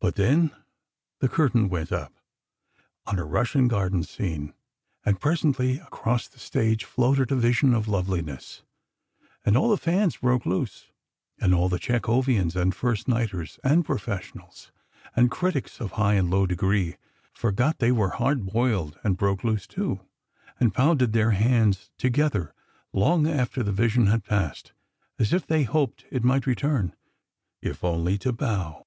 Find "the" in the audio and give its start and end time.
1.20-1.28, 6.26-6.38, 9.68-9.76, 11.68-11.78, 23.62-23.70